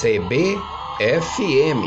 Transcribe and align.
CBFM, 0.00 1.84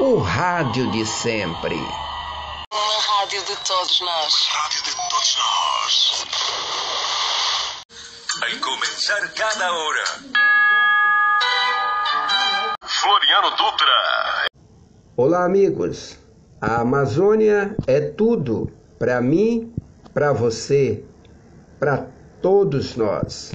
o 0.00 0.16
rádio 0.16 0.90
de 0.90 1.06
sempre. 1.06 1.76
Uma 1.76 2.98
rádio 3.20 3.40
de 3.44 3.54
todos 3.64 4.00
nós. 4.00 4.34
Uma 4.50 4.62
rádio 4.62 4.82
de 4.82 4.90
todos 4.96 5.36
nós. 5.38 6.26
Em 8.50 8.58
começar 8.58 9.32
cada 9.34 9.72
hora. 9.72 10.04
Floriano 12.84 13.50
Dutra. 13.50 14.48
Olá, 15.16 15.44
amigos. 15.44 16.18
A 16.60 16.80
Amazônia 16.80 17.76
é 17.86 18.00
tudo 18.00 18.72
para 18.98 19.20
mim, 19.20 19.72
para 20.12 20.32
você, 20.32 21.04
para 21.78 22.08
todos 22.42 22.96
nós. 22.96 23.52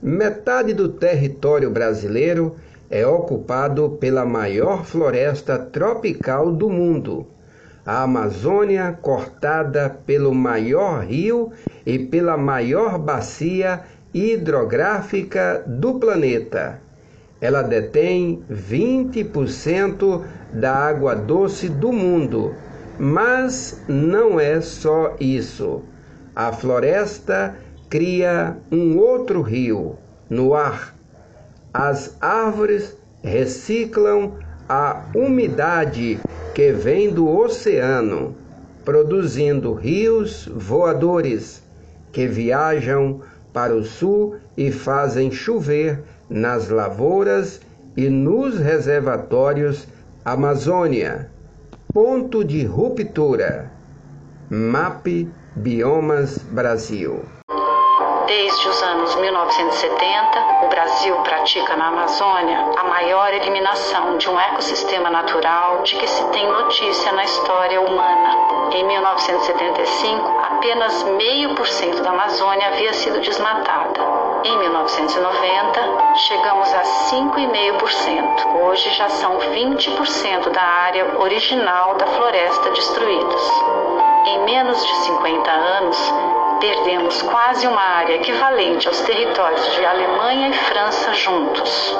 Metade 0.00 0.72
do 0.72 0.88
território 0.88 1.70
brasileiro 1.70 2.58
é 2.90 3.06
ocupado 3.06 3.90
pela 4.00 4.24
maior 4.24 4.84
floresta 4.84 5.58
tropical 5.58 6.52
do 6.52 6.70
mundo. 6.70 7.26
A 7.84 8.02
Amazônia, 8.02 8.98
cortada 9.00 9.90
pelo 10.04 10.34
maior 10.34 11.04
rio 11.04 11.52
e 11.84 11.98
pela 11.98 12.36
maior 12.36 12.98
bacia 12.98 13.82
hidrográfica 14.12 15.62
do 15.66 15.94
planeta. 15.94 16.80
Ela 17.40 17.62
detém 17.62 18.42
20% 18.50 20.24
da 20.52 20.74
água 20.74 21.14
doce 21.14 21.68
do 21.68 21.92
mundo. 21.92 22.54
Mas 22.98 23.82
não 23.86 24.40
é 24.40 24.60
só 24.60 25.14
isso. 25.20 25.82
A 26.34 26.50
floresta 26.50 27.54
cria 27.90 28.56
um 28.72 28.96
outro 28.96 29.42
rio 29.42 29.98
no 30.30 30.54
ar 30.54 30.95
as 31.78 32.16
árvores 32.22 32.96
reciclam 33.22 34.32
a 34.66 35.04
umidade 35.14 36.18
que 36.54 36.72
vem 36.72 37.12
do 37.12 37.28
oceano, 37.28 38.34
produzindo 38.82 39.74
rios 39.74 40.48
voadores 40.50 41.62
que 42.12 42.26
viajam 42.26 43.20
para 43.52 43.74
o 43.74 43.84
sul 43.84 44.36
e 44.56 44.72
fazem 44.72 45.30
chover 45.30 46.02
nas 46.30 46.70
lavouras 46.70 47.60
e 47.94 48.08
nos 48.08 48.58
reservatórios 48.58 49.86
Amazônia. 50.24 51.30
Ponto 51.92 52.42
de 52.42 52.64
ruptura. 52.64 53.70
MAP 54.48 55.28
Biomas 55.54 56.38
Brasil. 56.38 57.35
Desde 58.26 58.68
os 58.68 58.82
anos 58.82 59.14
1970, 59.14 60.64
o 60.64 60.68
Brasil 60.68 61.14
pratica 61.18 61.76
na 61.76 61.86
Amazônia 61.86 62.72
a 62.76 62.82
maior 62.82 63.32
eliminação 63.32 64.18
de 64.18 64.28
um 64.28 64.40
ecossistema 64.40 65.08
natural 65.08 65.82
de 65.82 65.94
que 65.94 66.08
se 66.08 66.24
tem 66.30 66.44
notícia 66.50 67.12
na 67.12 67.22
história 67.22 67.80
humana. 67.80 68.72
Em 68.72 68.84
1975, 68.84 70.40
apenas 70.50 71.04
meio 71.04 71.54
por 71.54 71.68
cento 71.68 72.02
da 72.02 72.10
Amazônia 72.10 72.66
havia 72.66 72.92
sido 72.94 73.20
desmatada. 73.20 74.00
Em 74.44 74.58
1990, 74.58 76.14
chegamos 76.16 76.72
a 76.74 76.82
5,5%. 76.82 78.62
Hoje 78.64 78.90
já 78.94 79.08
são 79.08 79.38
20% 79.38 80.50
da 80.50 80.62
área 80.62 81.18
original 81.20 81.94
da 81.94 82.06
floresta 82.06 82.70
destruídos. 82.70 83.25
Perdemos 86.60 87.22
quase 87.22 87.66
uma 87.66 87.80
área 87.80 88.14
equivalente 88.14 88.88
aos 88.88 89.00
territórios 89.00 89.72
de 89.74 89.84
Alemanha 89.84 90.48
e 90.48 90.52
França 90.52 91.14
juntos. 91.14 91.96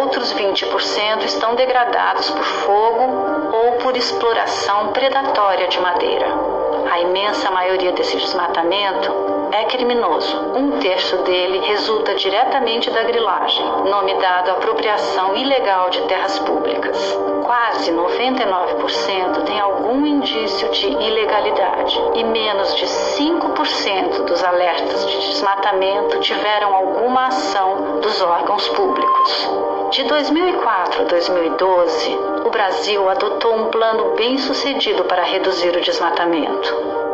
Outros 0.00 0.32
20% 0.34 1.24
estão 1.24 1.54
degradados 1.54 2.30
por 2.30 2.44
fogo 2.44 3.50
ou 3.52 3.72
por 3.78 3.96
exploração 3.96 4.88
predatória 4.92 5.68
de 5.68 5.80
madeira. 5.80 6.63
A 6.90 7.00
imensa 7.00 7.50
maioria 7.50 7.92
desse 7.92 8.16
desmatamento 8.16 9.12
é 9.52 9.64
criminoso. 9.64 10.36
Um 10.54 10.78
terço 10.78 11.16
dele 11.18 11.60
resulta 11.60 12.14
diretamente 12.14 12.90
da 12.90 13.02
grilagem, 13.04 13.64
nome 13.88 14.14
dado 14.14 14.50
à 14.50 14.52
apropriação 14.54 15.36
ilegal 15.36 15.90
de 15.90 16.02
terras 16.02 16.38
públicas. 16.40 17.18
Quase 17.44 17.92
99% 17.92 19.44
tem 19.44 19.60
algum 19.60 20.04
indício 20.06 20.68
de 20.70 20.88
ilegalidade 20.88 22.00
e 22.14 22.24
menos 22.24 22.74
de 22.74 22.86
5% 22.86 24.24
dos 24.24 24.42
alertas 24.42 25.06
de 25.06 25.16
desmatamento 25.28 26.18
tiveram 26.20 26.74
alguma 26.74 27.26
ação 27.26 28.00
dos 28.00 28.20
órgãos 28.22 28.68
públicos. 28.70 29.50
De 29.90 30.02
2004 30.04 31.02
a 31.02 31.04
2012, 31.04 32.10
o 32.16 32.33
Brasil 32.54 33.10
adotou 33.10 33.54
um 33.54 33.64
plano 33.66 34.14
bem 34.14 34.38
sucedido 34.38 35.04
para 35.04 35.22
reduzir 35.22 35.76
o 35.76 35.80
desmatamento 35.82 37.04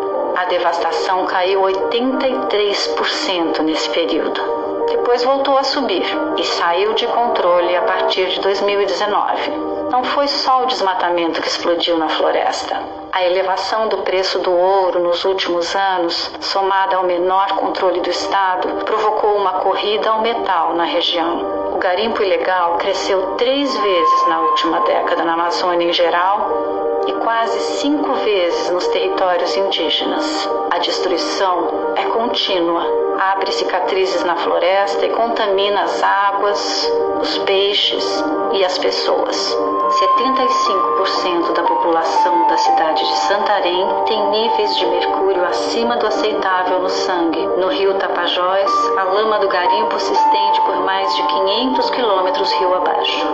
a 0.40 0.44
devastação 0.46 1.26
caiu 1.26 1.60
83% 1.60 3.58
nesse 3.60 3.90
período. 3.90 4.40
Depois 4.88 5.22
voltou 5.22 5.58
a 5.58 5.62
subir 5.62 6.06
e 6.38 6.44
saiu 6.44 6.94
de 6.94 7.06
controle 7.08 7.76
a 7.76 7.82
partir 7.82 8.26
de 8.28 8.40
2019. 8.40 9.50
Não 9.90 10.02
foi 10.02 10.26
só 10.28 10.62
o 10.62 10.66
desmatamento 10.66 11.42
que 11.42 11.48
explodiu 11.48 11.98
na 11.98 12.08
floresta. 12.08 12.82
A 13.12 13.22
elevação 13.22 13.88
do 13.88 13.98
preço 13.98 14.38
do 14.38 14.50
ouro 14.50 15.00
nos 15.00 15.26
últimos 15.26 15.76
anos, 15.76 16.30
somada 16.40 16.96
ao 16.96 17.02
menor 17.02 17.48
controle 17.56 18.00
do 18.00 18.08
Estado, 18.08 18.82
provocou 18.86 19.36
uma 19.36 19.60
corrida 19.60 20.08
ao 20.08 20.22
metal 20.22 20.72
na 20.72 20.84
região. 20.84 21.59
O 21.80 21.82
garimpo 21.82 22.22
ilegal 22.22 22.76
cresceu 22.76 23.36
três 23.38 23.74
vezes 23.78 24.26
na 24.26 24.38
última 24.42 24.80
década 24.80 25.24
na 25.24 25.32
Amazônia 25.32 25.88
em 25.88 25.92
geral 25.94 26.79
e 27.06 27.12
quase 27.12 27.58
cinco 27.80 28.12
vezes 28.14 28.70
nos 28.70 28.86
territórios 28.88 29.56
indígenas. 29.56 30.48
A 30.70 30.78
destruição 30.78 31.92
é 31.96 32.04
contínua, 32.04 32.82
abre 33.18 33.52
cicatrizes 33.52 34.24
na 34.24 34.36
floresta 34.36 35.04
e 35.04 35.10
contamina 35.10 35.82
as 35.82 36.02
águas, 36.02 36.92
os 37.20 37.38
peixes 37.38 38.24
e 38.52 38.64
as 38.64 38.78
pessoas. 38.78 39.56
75% 39.90 41.52
da 41.52 41.62
população 41.64 42.46
da 42.46 42.56
cidade 42.56 43.04
de 43.04 43.16
Santarém 43.18 43.86
tem 44.06 44.30
níveis 44.30 44.76
de 44.76 44.86
mercúrio 44.86 45.44
acima 45.44 45.96
do 45.96 46.06
aceitável 46.06 46.80
no 46.80 46.88
sangue. 46.88 47.44
No 47.58 47.68
rio 47.68 47.94
Tapajós, 47.94 48.70
a 48.96 49.02
lama 49.04 49.40
do 49.40 49.48
garimpo 49.48 49.98
se 49.98 50.12
estende 50.12 50.60
por 50.60 50.76
mais 50.84 51.14
de 51.16 51.22
500 51.24 51.90
quilômetros 51.90 52.52
rio 52.52 52.74
abaixo. 52.74 53.26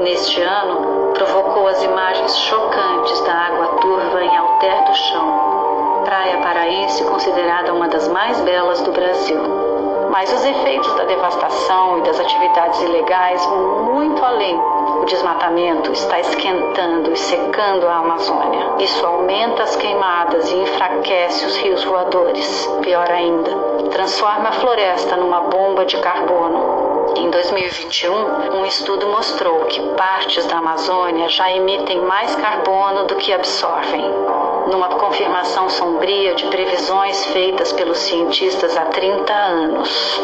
Neste 0.00 0.40
ano, 0.40 1.01
das 8.02 8.08
mais 8.08 8.40
belas 8.40 8.80
do 8.80 8.90
Brasil. 8.90 9.38
Mas 10.10 10.32
os 10.32 10.44
efeitos 10.44 10.92
da 10.94 11.04
devastação 11.04 11.98
e 11.98 12.02
das 12.02 12.18
atividades 12.18 12.82
ilegais 12.82 13.44
vão 13.46 13.94
muito 13.94 14.24
além. 14.24 14.58
O 15.00 15.04
desmatamento 15.04 15.92
está 15.92 16.18
esquentando 16.18 17.12
e 17.12 17.16
secando 17.16 17.86
a 17.86 17.98
Amazônia. 17.98 18.74
Isso 18.80 19.06
aumenta 19.06 19.62
as 19.62 19.76
queimadas 19.76 20.50
e 20.50 20.56
enfraquece 20.56 21.46
os 21.46 21.56
rios 21.58 21.84
voadores. 21.84 22.66
Pior 22.82 23.08
ainda, 23.08 23.50
transforma 23.90 24.48
a 24.48 24.52
floresta 24.52 25.16
numa 25.16 25.42
bomba 25.42 25.84
de 25.84 25.96
carbono 25.98 26.91
em 27.16 27.30
2021, 27.30 28.58
um 28.58 28.64
estudo 28.64 29.06
mostrou 29.06 29.66
que 29.66 29.80
partes 29.96 30.46
da 30.46 30.58
Amazônia 30.58 31.28
já 31.28 31.50
emitem 31.50 32.00
mais 32.00 32.34
carbono 32.36 33.06
do 33.06 33.16
que 33.16 33.32
absorvem. 33.32 34.04
Numa 34.70 34.88
confirmação 34.88 35.68
sombria 35.68 36.34
de 36.34 36.46
previsões 36.46 37.24
feitas 37.26 37.72
pelos 37.72 37.98
cientistas 37.98 38.76
há 38.76 38.86
30 38.86 39.32
anos. 39.32 40.22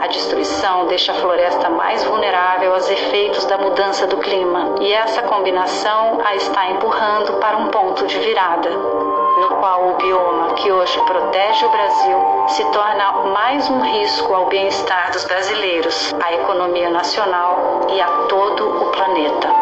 A 0.00 0.06
destruição 0.06 0.86
deixa 0.86 1.12
a 1.12 1.16
floresta 1.16 1.68
mais 1.70 2.02
vulnerável 2.04 2.74
aos 2.74 2.90
efeitos 2.90 3.44
da 3.46 3.58
mudança 3.58 4.06
do 4.06 4.16
clima, 4.18 4.76
e 4.80 4.92
essa 4.92 5.22
combinação 5.22 6.20
a 6.24 6.34
está 6.34 6.70
empurrando 6.70 7.34
para 7.34 7.56
um 7.56 7.68
ponto 7.68 8.06
de 8.06 8.18
virada 8.18 9.23
no 9.44 9.56
qual 9.56 9.90
o 9.90 9.96
bioma 9.96 10.54
que 10.54 10.72
hoje 10.72 10.98
protege 11.04 11.66
o 11.66 11.70
Brasil 11.70 12.18
se 12.48 12.64
torna 12.72 13.12
mais 13.34 13.68
um 13.68 13.80
risco 13.82 14.32
ao 14.32 14.48
bem-estar 14.48 15.12
dos 15.12 15.24
brasileiros, 15.24 16.14
à 16.22 16.32
economia 16.32 16.88
nacional 16.88 17.86
e 17.90 18.00
a 18.00 18.08
todo 18.28 18.66
o 18.66 18.90
planeta. 18.92 19.52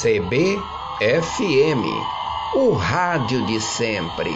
CBFM, 0.00 0.62
o 2.54 2.72
rádio 2.72 3.44
de 3.46 3.60
sempre. 3.60 4.30